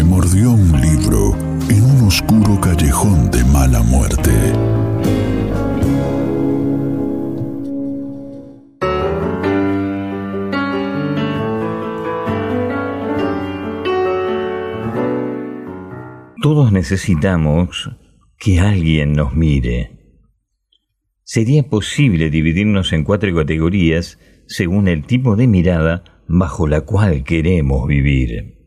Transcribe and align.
Me 0.00 0.06
mordió 0.06 0.52
un 0.52 0.80
libro 0.80 1.36
en 1.68 1.82
un 1.82 2.06
oscuro 2.06 2.58
callejón 2.58 3.30
de 3.30 3.44
mala 3.44 3.82
muerte. 3.82 4.32
Todos 16.42 16.72
necesitamos 16.72 17.90
que 18.38 18.58
alguien 18.58 19.12
nos 19.12 19.34
mire. 19.34 19.98
Sería 21.24 21.64
posible 21.64 22.30
dividirnos 22.30 22.94
en 22.94 23.04
cuatro 23.04 23.34
categorías 23.36 24.18
según 24.46 24.88
el 24.88 25.04
tipo 25.04 25.36
de 25.36 25.46
mirada 25.46 26.22
bajo 26.26 26.66
la 26.66 26.80
cual 26.80 27.22
queremos 27.22 27.86
vivir. 27.86 28.59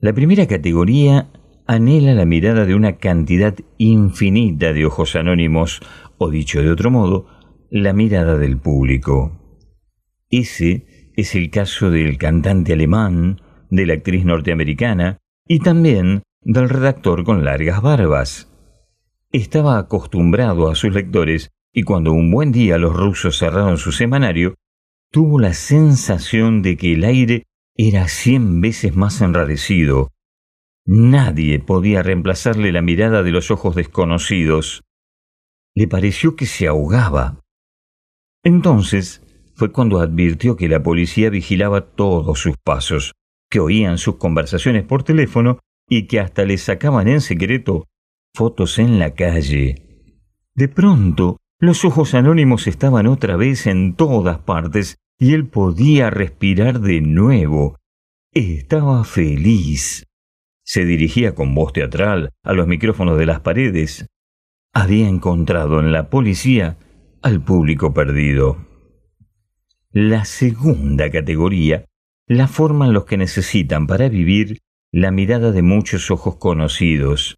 La 0.00 0.12
primera 0.12 0.46
categoría 0.46 1.28
anhela 1.66 2.14
la 2.14 2.24
mirada 2.24 2.64
de 2.64 2.76
una 2.76 2.98
cantidad 2.98 3.56
infinita 3.78 4.72
de 4.72 4.86
ojos 4.86 5.16
anónimos, 5.16 5.80
o 6.18 6.30
dicho 6.30 6.62
de 6.62 6.70
otro 6.70 6.92
modo, 6.92 7.26
la 7.68 7.92
mirada 7.92 8.38
del 8.38 8.58
público. 8.58 9.32
Ese 10.30 11.10
es 11.16 11.34
el 11.34 11.50
caso 11.50 11.90
del 11.90 12.16
cantante 12.16 12.74
alemán, 12.74 13.40
de 13.70 13.86
la 13.86 13.94
actriz 13.94 14.24
norteamericana 14.24 15.18
y 15.48 15.58
también 15.58 16.22
del 16.42 16.68
redactor 16.68 17.24
con 17.24 17.44
largas 17.44 17.82
barbas. 17.82 18.54
Estaba 19.32 19.78
acostumbrado 19.78 20.70
a 20.70 20.76
sus 20.76 20.94
lectores 20.94 21.50
y 21.72 21.82
cuando 21.82 22.12
un 22.12 22.30
buen 22.30 22.52
día 22.52 22.78
los 22.78 22.94
rusos 22.94 23.36
cerraron 23.36 23.78
su 23.78 23.90
semanario, 23.90 24.54
tuvo 25.10 25.40
la 25.40 25.54
sensación 25.54 26.62
de 26.62 26.76
que 26.76 26.92
el 26.92 27.02
aire 27.02 27.48
era 27.80 28.08
cien 28.08 28.60
veces 28.60 28.96
más 28.96 29.20
enrarecido. 29.20 30.10
Nadie 30.84 31.60
podía 31.60 32.02
reemplazarle 32.02 32.72
la 32.72 32.82
mirada 32.82 33.22
de 33.22 33.30
los 33.30 33.52
ojos 33.52 33.76
desconocidos. 33.76 34.82
Le 35.76 35.86
pareció 35.86 36.34
que 36.34 36.46
se 36.46 36.66
ahogaba. 36.66 37.40
Entonces 38.42 39.22
fue 39.54 39.70
cuando 39.70 40.00
advirtió 40.00 40.56
que 40.56 40.68
la 40.68 40.82
policía 40.82 41.30
vigilaba 41.30 41.92
todos 41.92 42.40
sus 42.40 42.56
pasos, 42.64 43.12
que 43.48 43.60
oían 43.60 43.98
sus 43.98 44.16
conversaciones 44.16 44.82
por 44.82 45.04
teléfono 45.04 45.60
y 45.88 46.08
que 46.08 46.18
hasta 46.18 46.44
le 46.44 46.58
sacaban 46.58 47.06
en 47.06 47.20
secreto 47.20 47.84
fotos 48.34 48.78
en 48.80 48.98
la 48.98 49.14
calle. 49.14 50.10
De 50.54 50.68
pronto, 50.68 51.36
los 51.60 51.84
ojos 51.84 52.14
anónimos 52.14 52.66
estaban 52.66 53.06
otra 53.06 53.36
vez 53.36 53.66
en 53.68 53.94
todas 53.94 54.38
partes 54.38 54.96
y 55.18 55.34
él 55.34 55.46
podía 55.46 56.10
respirar 56.10 56.80
de 56.80 57.00
nuevo. 57.00 57.76
Estaba 58.32 59.04
feliz. 59.04 60.06
Se 60.64 60.84
dirigía 60.84 61.34
con 61.34 61.54
voz 61.54 61.72
teatral 61.72 62.30
a 62.42 62.52
los 62.52 62.66
micrófonos 62.66 63.18
de 63.18 63.26
las 63.26 63.40
paredes. 63.40 64.06
Había 64.72 65.08
encontrado 65.08 65.80
en 65.80 65.92
la 65.92 66.10
policía 66.10 66.78
al 67.22 67.42
público 67.42 67.92
perdido. 67.94 68.66
La 69.90 70.24
segunda 70.24 71.10
categoría 71.10 71.86
la 72.26 72.46
forman 72.46 72.92
los 72.92 73.06
que 73.06 73.16
necesitan 73.16 73.86
para 73.86 74.08
vivir 74.08 74.58
la 74.92 75.10
mirada 75.10 75.50
de 75.50 75.62
muchos 75.62 76.10
ojos 76.10 76.36
conocidos. 76.36 77.36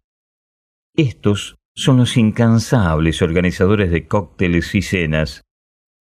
Estos 0.95 1.55
son 1.73 1.97
los 1.97 2.17
incansables 2.17 3.21
organizadores 3.21 3.89
de 3.91 4.05
cócteles 4.05 4.75
y 4.75 4.81
cenas. 4.81 5.43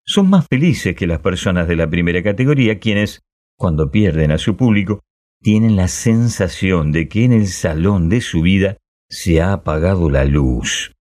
Son 0.05 0.29
más 0.29 0.47
felices 0.49 0.97
que 0.97 1.07
las 1.07 1.21
personas 1.21 1.69
de 1.69 1.77
la 1.77 1.89
primera 1.89 2.23
categoría 2.23 2.79
quienes, 2.79 3.23
cuando 3.57 3.91
pierden 3.91 4.33
a 4.33 4.39
su 4.39 4.57
público, 4.57 5.01
tienen 5.43 5.77
la 5.77 5.89
sensación 5.89 6.93
de 6.93 7.09
que 7.09 7.25
en 7.25 7.33
el 7.33 7.49
salón 7.49 8.09
de 8.09 8.21
su 8.21 8.43
vida 8.43 8.77
se 9.09 9.41
ha 9.41 9.53
apagado 9.53 10.09
la 10.11 10.25
luz. 10.25 10.93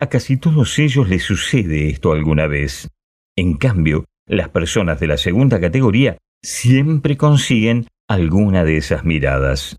A 0.00 0.08
casi 0.08 0.36
todos 0.36 0.78
ellos 0.78 1.08
les 1.08 1.22
sucede 1.22 1.88
esto 1.88 2.12
alguna 2.12 2.46
vez. 2.46 2.88
En 3.36 3.56
cambio, 3.56 4.04
las 4.26 4.48
personas 4.48 5.00
de 5.00 5.06
la 5.06 5.16
segunda 5.16 5.60
categoría 5.60 6.18
siempre 6.42 7.16
consiguen 7.16 7.86
alguna 8.08 8.64
de 8.64 8.76
esas 8.76 9.04
miradas. 9.04 9.78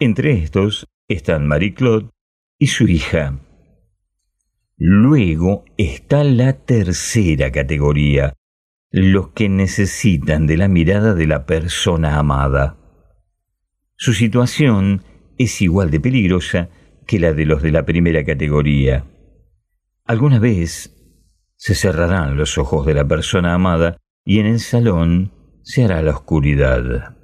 Entre 0.00 0.32
estos 0.32 0.86
están 1.08 1.46
Marie-Claude 1.46 2.10
y 2.58 2.66
su 2.68 2.88
hija. 2.88 3.38
Luego 4.76 5.64
está 5.76 6.24
la 6.24 6.52
tercera 6.52 7.52
categoría, 7.52 8.34
los 8.90 9.28
que 9.28 9.48
necesitan 9.48 10.46
de 10.46 10.56
la 10.56 10.68
mirada 10.68 11.14
de 11.14 11.26
la 11.26 11.46
persona 11.46 12.18
amada. 12.18 12.76
Su 13.96 14.14
situación 14.14 15.02
es 15.38 15.62
igual 15.62 15.90
de 15.90 16.00
peligrosa 16.00 16.70
que 17.06 17.20
la 17.20 17.32
de 17.32 17.46
los 17.46 17.62
de 17.62 17.70
la 17.70 17.84
primera 17.84 18.24
categoría. 18.24 19.04
Alguna 20.04 20.38
vez 20.38 20.94
se 21.56 21.74
cerrarán 21.74 22.36
los 22.36 22.58
ojos 22.58 22.84
de 22.84 22.94
la 22.94 23.06
persona 23.06 23.54
amada 23.54 23.96
y 24.24 24.40
en 24.40 24.46
el 24.46 24.60
salón 24.60 25.32
se 25.62 25.84
hará 25.84 26.02
la 26.02 26.10
oscuridad. 26.10 27.16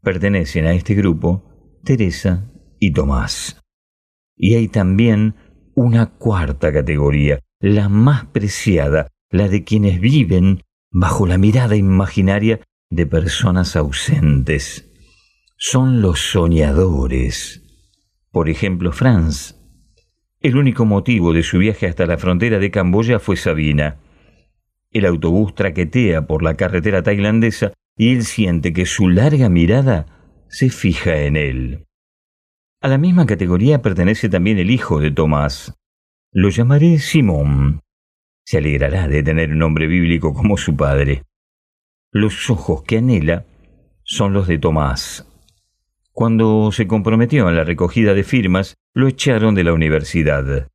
Pertenecen 0.00 0.66
a 0.66 0.72
este 0.74 0.94
grupo 0.94 1.80
Teresa 1.84 2.50
y 2.78 2.92
Tomás. 2.92 3.60
Y 4.36 4.54
hay 4.54 4.68
también 4.68 5.34
una 5.74 6.06
cuarta 6.06 6.72
categoría, 6.72 7.40
la 7.60 7.88
más 7.88 8.26
preciada, 8.26 9.08
la 9.30 9.48
de 9.48 9.64
quienes 9.64 10.00
viven 10.00 10.62
bajo 10.90 11.26
la 11.26 11.38
mirada 11.38 11.76
imaginaria 11.76 12.60
de 12.90 13.06
personas 13.06 13.74
ausentes. 13.76 14.92
Son 15.56 16.00
los 16.00 16.20
soñadores. 16.20 17.62
Por 18.30 18.48
ejemplo, 18.48 18.92
Franz. 18.92 19.56
El 20.40 20.56
único 20.56 20.84
motivo 20.84 21.32
de 21.32 21.42
su 21.42 21.58
viaje 21.58 21.86
hasta 21.86 22.06
la 22.06 22.18
frontera 22.18 22.58
de 22.58 22.70
Camboya 22.70 23.18
fue 23.18 23.36
Sabina. 23.36 23.96
El 24.90 25.06
autobús 25.06 25.54
traquetea 25.54 26.26
por 26.26 26.42
la 26.42 26.54
carretera 26.54 27.02
tailandesa 27.02 27.72
y 27.96 28.12
él 28.14 28.24
siente 28.24 28.72
que 28.72 28.86
su 28.86 29.08
larga 29.08 29.48
mirada 29.48 30.06
se 30.48 30.70
fija 30.70 31.22
en 31.22 31.36
él. 31.36 31.86
A 32.84 32.88
la 32.88 32.98
misma 32.98 33.24
categoría 33.24 33.80
pertenece 33.80 34.28
también 34.28 34.58
el 34.58 34.70
hijo 34.70 35.00
de 35.00 35.10
Tomás. 35.10 35.74
Lo 36.32 36.50
llamaré 36.50 36.98
Simón. 36.98 37.80
Se 38.44 38.58
alegrará 38.58 39.08
de 39.08 39.22
tener 39.22 39.52
un 39.52 39.58
nombre 39.60 39.86
bíblico 39.86 40.34
como 40.34 40.58
su 40.58 40.76
padre. 40.76 41.22
Los 42.12 42.50
ojos 42.50 42.82
que 42.82 42.98
anhela 42.98 43.46
son 44.02 44.34
los 44.34 44.46
de 44.48 44.58
Tomás. 44.58 45.26
Cuando 46.12 46.72
se 46.72 46.86
comprometió 46.86 47.48
en 47.48 47.56
la 47.56 47.64
recogida 47.64 48.12
de 48.12 48.22
firmas, 48.22 48.74
lo 48.92 49.08
echaron 49.08 49.54
de 49.54 49.64
la 49.64 49.72
universidad. 49.72 50.68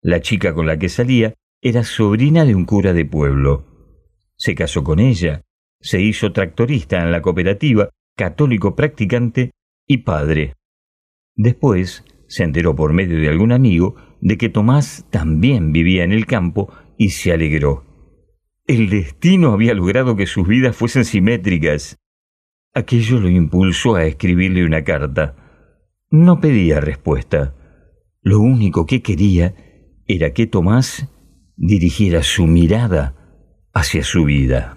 La 0.00 0.22
chica 0.22 0.54
con 0.54 0.66
la 0.66 0.78
que 0.78 0.88
salía 0.88 1.34
era 1.60 1.84
sobrina 1.84 2.46
de 2.46 2.54
un 2.54 2.64
cura 2.64 2.94
de 2.94 3.04
pueblo. 3.04 3.66
Se 4.38 4.54
casó 4.54 4.82
con 4.82 4.98
ella 4.98 5.42
se 5.82 6.00
hizo 6.00 6.32
tractorista 6.32 7.02
en 7.02 7.12
la 7.12 7.20
cooperativa, 7.20 7.90
católico 8.16 8.74
practicante 8.74 9.50
y 9.86 9.98
padre. 9.98 10.54
Después 11.42 12.04
se 12.28 12.44
enteró 12.44 12.76
por 12.76 12.92
medio 12.92 13.18
de 13.18 13.30
algún 13.30 13.50
amigo 13.50 13.96
de 14.20 14.36
que 14.36 14.50
Tomás 14.50 15.06
también 15.08 15.72
vivía 15.72 16.04
en 16.04 16.12
el 16.12 16.26
campo 16.26 16.70
y 16.98 17.10
se 17.10 17.32
alegró. 17.32 17.82
El 18.66 18.90
destino 18.90 19.54
había 19.54 19.72
logrado 19.72 20.16
que 20.16 20.26
sus 20.26 20.46
vidas 20.46 20.76
fuesen 20.76 21.06
simétricas. 21.06 21.96
Aquello 22.74 23.20
lo 23.20 23.30
impulsó 23.30 23.94
a 23.94 24.04
escribirle 24.04 24.66
una 24.66 24.84
carta. 24.84 25.34
No 26.10 26.42
pedía 26.42 26.78
respuesta. 26.78 27.54
Lo 28.20 28.40
único 28.40 28.84
que 28.84 29.00
quería 29.00 29.54
era 30.06 30.34
que 30.34 30.46
Tomás 30.46 31.08
dirigiera 31.56 32.22
su 32.22 32.46
mirada 32.46 33.16
hacia 33.72 34.04
su 34.04 34.24
vida. 34.24 34.76